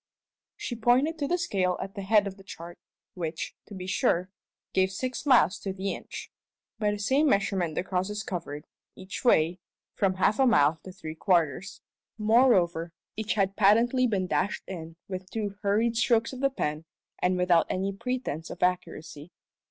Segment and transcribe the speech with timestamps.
[0.57, 2.79] She pointed to the scale at the head of the chart,
[3.13, 4.31] which, to be sure,
[4.73, 6.31] gave six miles to the inch.
[6.79, 9.59] By the same measurement the crosses covered, each way,
[9.93, 11.81] from half a mile to three quarters.
[12.17, 16.85] Moreover, each had patently been dashed in with two hurried strokes of the pen
[17.19, 19.29] and without any pretence of accuracy.